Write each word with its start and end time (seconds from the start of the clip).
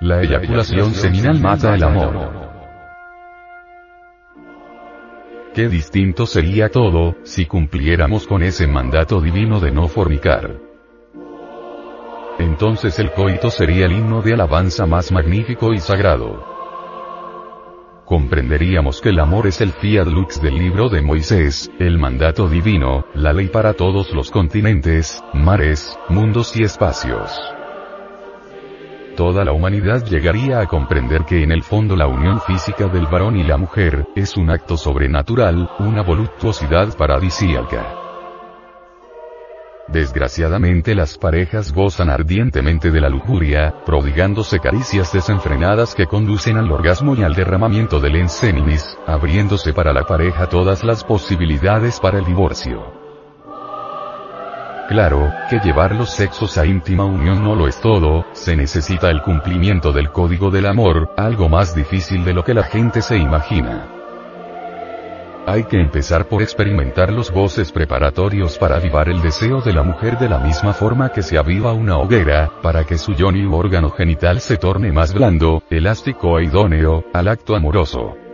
La 0.00 0.20
eyaculación 0.20 0.92
seminal 0.92 1.40
mata 1.40 1.74
el 1.74 1.82
amor. 1.82 2.30
Qué 5.54 5.70
distinto 5.70 6.26
sería 6.26 6.68
todo, 6.68 7.16
si 7.22 7.46
cumpliéramos 7.46 8.26
con 8.26 8.42
ese 8.42 8.66
mandato 8.66 9.22
divino 9.22 9.58
de 9.58 9.70
no 9.70 9.88
fornicar. 9.88 10.60
Entonces 12.38 12.98
el 12.98 13.10
coito 13.12 13.48
sería 13.48 13.86
el 13.86 13.92
himno 13.92 14.20
de 14.20 14.34
alabanza 14.34 14.84
más 14.84 15.10
magnífico 15.10 15.72
y 15.72 15.78
sagrado. 15.78 16.44
Comprenderíamos 18.04 19.00
que 19.00 19.08
el 19.08 19.18
amor 19.18 19.46
es 19.46 19.62
el 19.62 19.72
fiat 19.72 20.06
lux 20.06 20.42
del 20.42 20.56
libro 20.56 20.90
de 20.90 21.00
Moisés, 21.00 21.70
el 21.78 21.98
mandato 21.98 22.48
divino, 22.48 23.06
la 23.14 23.32
ley 23.32 23.48
para 23.48 23.72
todos 23.72 24.12
los 24.12 24.30
continentes, 24.30 25.24
mares, 25.32 25.98
mundos 26.10 26.54
y 26.54 26.64
espacios 26.64 27.55
toda 29.16 29.44
la 29.44 29.52
humanidad 29.52 30.04
llegaría 30.04 30.60
a 30.60 30.66
comprender 30.66 31.24
que 31.24 31.42
en 31.42 31.50
el 31.50 31.62
fondo 31.62 31.96
la 31.96 32.06
unión 32.06 32.40
física 32.40 32.86
del 32.86 33.06
varón 33.06 33.36
y 33.36 33.42
la 33.42 33.56
mujer, 33.56 34.06
es 34.14 34.36
un 34.36 34.50
acto 34.50 34.76
sobrenatural, 34.76 35.68
una 35.80 36.02
voluptuosidad 36.02 36.96
paradisíaca. 36.96 38.02
Desgraciadamente 39.88 40.94
las 40.94 41.16
parejas 41.16 41.72
gozan 41.72 42.10
ardientemente 42.10 42.90
de 42.90 43.00
la 43.00 43.08
lujuria, 43.08 43.72
prodigándose 43.86 44.58
caricias 44.58 45.12
desenfrenadas 45.12 45.94
que 45.94 46.06
conducen 46.06 46.56
al 46.58 46.70
orgasmo 46.70 47.14
y 47.14 47.22
al 47.22 47.34
derramamiento 47.34 48.00
del 48.00 48.16
enseninis, 48.16 48.98
abriéndose 49.06 49.72
para 49.72 49.92
la 49.92 50.04
pareja 50.04 50.48
todas 50.48 50.82
las 50.82 51.04
posibilidades 51.04 52.00
para 52.00 52.18
el 52.18 52.24
divorcio. 52.24 53.05
Claro, 54.88 55.32
que 55.50 55.58
llevar 55.58 55.96
los 55.96 56.10
sexos 56.10 56.56
a 56.58 56.64
íntima 56.64 57.04
unión 57.04 57.42
no 57.42 57.56
lo 57.56 57.66
es 57.66 57.80
todo, 57.80 58.24
se 58.32 58.56
necesita 58.56 59.10
el 59.10 59.20
cumplimiento 59.20 59.92
del 59.92 60.10
código 60.10 60.50
del 60.50 60.66
amor, 60.66 61.12
algo 61.16 61.48
más 61.48 61.74
difícil 61.74 62.24
de 62.24 62.32
lo 62.32 62.44
que 62.44 62.54
la 62.54 62.62
gente 62.62 63.02
se 63.02 63.16
imagina. 63.16 63.88
Hay 65.48 65.64
que 65.64 65.80
empezar 65.80 66.26
por 66.26 66.42
experimentar 66.42 67.12
los 67.12 67.30
goces 67.30 67.72
preparatorios 67.72 68.58
para 68.58 68.76
avivar 68.76 69.08
el 69.08 69.22
deseo 69.22 69.60
de 69.60 69.72
la 69.72 69.82
mujer 69.82 70.18
de 70.18 70.28
la 70.28 70.38
misma 70.38 70.72
forma 70.72 71.10
que 71.10 71.22
se 71.22 71.38
aviva 71.38 71.72
una 71.72 71.98
hoguera, 71.98 72.50
para 72.62 72.84
que 72.84 72.98
su 72.98 73.12
yoni 73.12 73.44
u 73.44 73.54
órgano 73.54 73.90
genital 73.90 74.40
se 74.40 74.56
torne 74.56 74.92
más 74.92 75.14
blando, 75.14 75.62
elástico 75.70 76.38
e 76.38 76.44
idóneo, 76.44 77.04
al 77.12 77.28
acto 77.28 77.54
amoroso. 77.54 78.25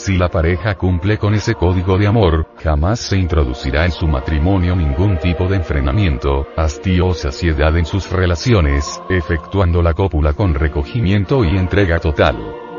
Si 0.00 0.16
la 0.16 0.30
pareja 0.30 0.76
cumple 0.76 1.18
con 1.18 1.34
ese 1.34 1.54
código 1.54 1.98
de 1.98 2.06
amor, 2.06 2.46
jamás 2.64 3.00
se 3.00 3.18
introducirá 3.18 3.84
en 3.84 3.92
su 3.92 4.06
matrimonio 4.06 4.74
ningún 4.74 5.18
tipo 5.18 5.46
de 5.46 5.56
enfrenamiento, 5.56 6.46
hastío 6.56 7.08
o 7.08 7.12
saciedad 7.12 7.76
en 7.76 7.84
sus 7.84 8.10
relaciones, 8.10 8.98
efectuando 9.10 9.82
la 9.82 9.92
cópula 9.92 10.32
con 10.32 10.54
recogimiento 10.54 11.44
y 11.44 11.54
entrega 11.58 11.98
total. 11.98 12.69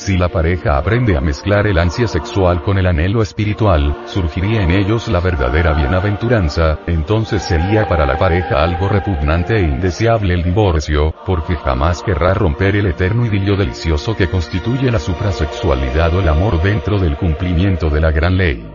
Si 0.00 0.16
la 0.16 0.30
pareja 0.30 0.78
aprende 0.78 1.14
a 1.14 1.20
mezclar 1.20 1.66
el 1.66 1.78
ansia 1.78 2.08
sexual 2.08 2.62
con 2.62 2.78
el 2.78 2.86
anhelo 2.86 3.20
espiritual, 3.20 3.94
surgiría 4.06 4.62
en 4.62 4.70
ellos 4.70 5.08
la 5.08 5.20
verdadera 5.20 5.74
bienaventuranza, 5.74 6.78
entonces 6.86 7.42
sería 7.42 7.86
para 7.86 8.06
la 8.06 8.16
pareja 8.16 8.64
algo 8.64 8.88
repugnante 8.88 9.56
e 9.56 9.60
indeseable 9.60 10.32
el 10.32 10.42
divorcio, 10.42 11.14
porque 11.26 11.54
jamás 11.54 12.02
querrá 12.02 12.32
romper 12.32 12.76
el 12.76 12.86
eterno 12.86 13.26
idilio 13.26 13.58
delicioso 13.58 14.16
que 14.16 14.30
constituye 14.30 14.90
la 14.90 14.98
suprasexualidad 14.98 16.14
o 16.14 16.20
el 16.22 16.30
amor 16.30 16.62
dentro 16.62 16.98
del 16.98 17.18
cumplimiento 17.18 17.90
de 17.90 18.00
la 18.00 18.10
gran 18.10 18.38
ley. 18.38 18.74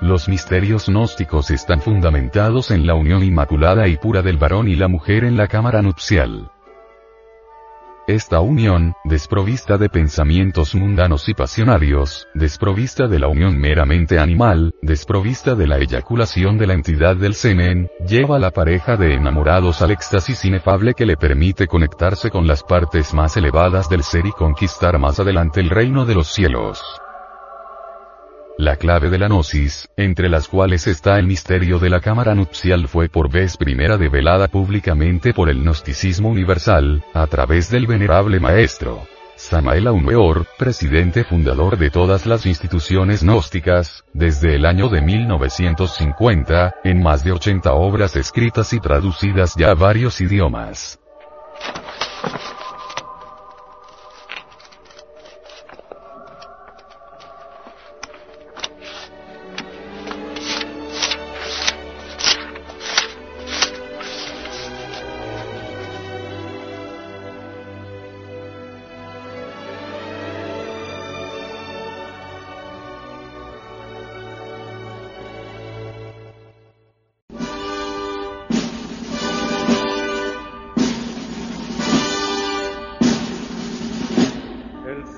Los 0.00 0.26
misterios 0.26 0.88
gnósticos 0.88 1.50
están 1.50 1.82
fundamentados 1.82 2.70
en 2.70 2.86
la 2.86 2.94
unión 2.94 3.22
inmaculada 3.22 3.88
y 3.88 3.98
pura 3.98 4.22
del 4.22 4.38
varón 4.38 4.68
y 4.68 4.74
la 4.74 4.88
mujer 4.88 5.24
en 5.24 5.36
la 5.36 5.48
cámara 5.48 5.82
nupcial. 5.82 6.50
Esta 8.06 8.40
unión, 8.40 8.92
desprovista 9.04 9.78
de 9.78 9.88
pensamientos 9.88 10.74
mundanos 10.74 11.26
y 11.30 11.32
pasionarios, 11.32 12.28
desprovista 12.34 13.06
de 13.06 13.18
la 13.18 13.28
unión 13.28 13.56
meramente 13.56 14.18
animal, 14.18 14.74
desprovista 14.82 15.54
de 15.54 15.66
la 15.66 15.78
eyaculación 15.78 16.58
de 16.58 16.66
la 16.66 16.74
entidad 16.74 17.16
del 17.16 17.34
semen, 17.34 17.88
lleva 18.06 18.36
a 18.36 18.40
la 18.40 18.50
pareja 18.50 18.98
de 18.98 19.14
enamorados 19.14 19.80
al 19.80 19.90
éxtasis 19.90 20.44
inefable 20.44 20.92
que 20.92 21.06
le 21.06 21.16
permite 21.16 21.66
conectarse 21.66 22.30
con 22.30 22.46
las 22.46 22.62
partes 22.62 23.14
más 23.14 23.38
elevadas 23.38 23.88
del 23.88 24.02
ser 24.02 24.26
y 24.26 24.32
conquistar 24.32 24.98
más 24.98 25.18
adelante 25.18 25.60
el 25.60 25.70
reino 25.70 26.04
de 26.04 26.14
los 26.14 26.26
cielos. 26.26 26.82
La 28.56 28.76
clave 28.76 29.10
de 29.10 29.18
la 29.18 29.26
gnosis, 29.26 29.88
entre 29.96 30.28
las 30.28 30.46
cuales 30.46 30.86
está 30.86 31.18
el 31.18 31.26
misterio 31.26 31.80
de 31.80 31.90
la 31.90 32.00
cámara 32.00 32.36
nupcial 32.36 32.86
fue 32.86 33.08
por 33.08 33.28
vez 33.28 33.56
primera 33.56 33.98
develada 33.98 34.46
públicamente 34.46 35.34
por 35.34 35.50
el 35.50 35.64
gnosticismo 35.64 36.28
universal, 36.28 37.04
a 37.14 37.26
través 37.26 37.68
del 37.68 37.88
venerable 37.88 38.38
maestro. 38.38 39.08
Samael 39.34 39.88
Aumeor, 39.88 40.46
presidente 40.56 41.24
fundador 41.24 41.76
de 41.76 41.90
todas 41.90 42.26
las 42.26 42.46
instituciones 42.46 43.24
gnósticas, 43.24 44.04
desde 44.12 44.54
el 44.54 44.66
año 44.66 44.88
de 44.88 45.00
1950, 45.00 46.76
en 46.84 47.02
más 47.02 47.24
de 47.24 47.32
80 47.32 47.72
obras 47.72 48.14
escritas 48.14 48.72
y 48.72 48.78
traducidas 48.78 49.56
ya 49.56 49.70
a 49.70 49.74
varios 49.74 50.20
idiomas. 50.20 51.00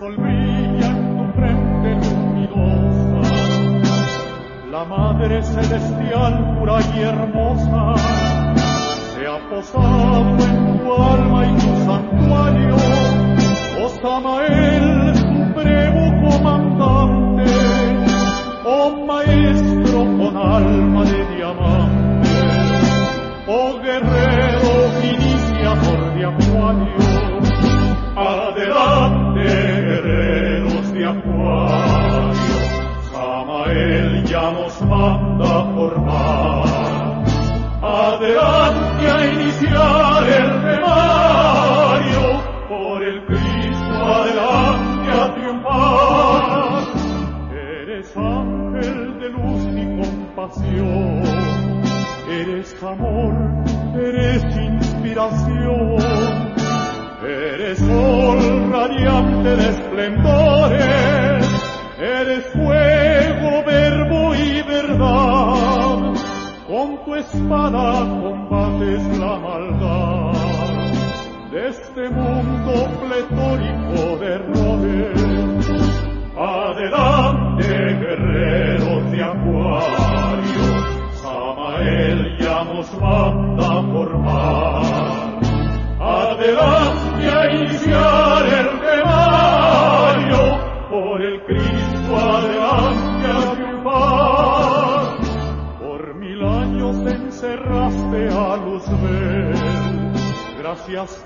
polvillas 0.06 0.98
tu 1.16 1.24
frente 1.34 1.90
luminosa. 2.02 3.22
La 4.70 4.84
Madre 4.84 5.42
Celestial 5.42 6.58
pura 6.58 6.78
y 6.94 7.00
hermosa 7.00 7.94
se 9.12 9.26
ha 9.26 9.38
posado 9.50 10.36
en 10.46 10.78
tu 10.78 10.92
alma 10.92 11.46
y 11.46 11.54
tu 11.56 11.72
santuario. 11.88 12.76
Os 13.84 13.94
ama 14.04 14.46
el 14.46 15.14
supremo 15.16 16.02
comandante. 16.22 17.35
Él 33.86 34.24
ya 34.24 34.50
nos 34.50 34.82
manda 34.82 35.44
a 35.44 35.64
formar. 35.74 37.24
Adelante 37.82 39.06
a 39.08 39.26
iniciar 39.32 40.22
el 40.28 40.62
remario, 40.62 42.22
por 42.68 43.02
el 43.04 43.24
Cristo 43.26 43.94
adelante 44.18 45.12
a 45.12 45.34
triunfar. 45.34 46.82
Eres 47.54 48.16
ángel 48.16 49.20
de 49.20 49.28
luz 49.28 49.62
y 49.72 49.84
compasión, 50.02 51.22
eres 52.28 52.82
amor, 52.82 53.34
eres 53.94 54.42
inspiración, 54.56 55.96
eres 57.22 57.78
sol 57.78 58.72
radiante 58.72 59.56
de 59.56 59.68
esplendor. 59.68 60.35
combates 67.72 69.18
la 69.18 69.38
maldad. 69.38 70.32
De 71.50 71.68
este 71.68 72.08
mundo 72.10 72.88
pletórico 73.00 74.15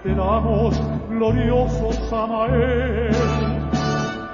Damos, 0.04 0.78
glorioso 1.08 1.92
Samael. 2.10 3.10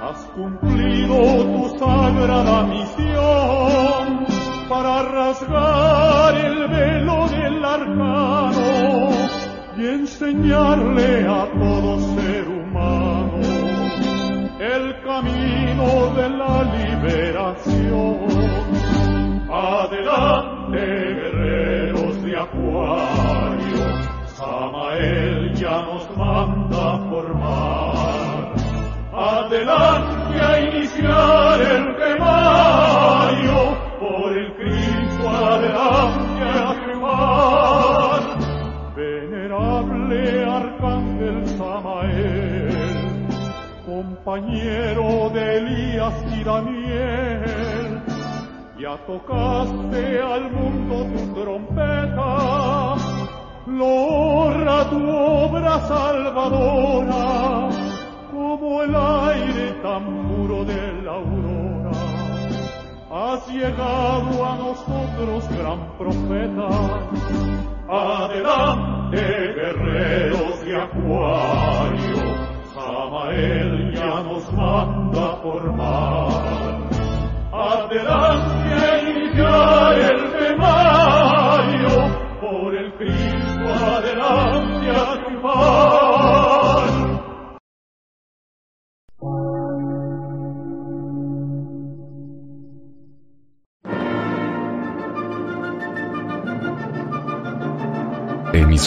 Has 0.01 0.19
cumplido 0.35 1.17
tu 1.53 1.79
sagrada 1.79 2.63
misión 2.63 4.25
para 4.67 5.03
rasgar 5.03 6.35
el 6.35 6.67
velo 6.67 7.27
del 7.29 7.63
arcano 7.63 9.09
y 9.77 9.85
enseñarle 9.85 11.25
a 11.27 11.49
todo 11.57 11.96
manda 26.57 26.93
a 26.93 26.97
formar. 27.09 28.53
Adelante 29.13 30.41
a 30.41 30.59
iniciar 30.59 31.61
el 31.61 31.95
temario, 31.95 33.57
por 33.99 34.37
el 34.37 34.53
Cristo 34.55 35.29
adelante 35.29 36.43
a 36.43 36.75
quemar. 36.85 38.21
Venerable 38.95 40.45
Arcángel 40.45 41.47
Samael, 41.57 43.27
compañero 43.85 45.29
de 45.33 45.57
Elías 45.57 46.15
y 46.35 46.43
Daniel, 46.43 48.01
ya 48.79 48.97
tocaste 49.07 50.21
al 50.21 50.51
mundo 50.51 50.95
tu 51.05 51.41
trompeta, 51.41 52.95
logra 53.67 54.89
tu 54.89 55.09
obra 55.09 55.79
salvadora, 55.87 57.69
como 58.31 58.83
el 58.83 58.95
aire 58.95 59.71
tan 59.83 60.03
puro 60.27 60.63
de 60.63 61.01
la 61.03 61.11
aurora. 61.11 61.91
Has 63.11 63.47
llegado 63.47 64.45
a 64.45 64.55
nosotros, 64.57 65.49
gran 65.57 65.79
profeta. 65.97 66.67
Adelante, 67.89 69.17
guerreros 69.17 70.65
de 70.65 70.75
Acuario, 70.75 71.46